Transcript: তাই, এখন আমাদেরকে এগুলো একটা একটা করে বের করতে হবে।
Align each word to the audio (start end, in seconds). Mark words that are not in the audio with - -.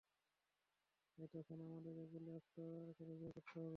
তাই, 1.17 1.39
এখন 1.41 1.57
আমাদেরকে 1.65 2.01
এগুলো 2.03 2.29
একটা 2.33 2.63
একটা 2.81 2.93
করে 2.99 3.13
বের 3.15 3.31
করতে 3.37 3.55
হবে। 3.55 3.69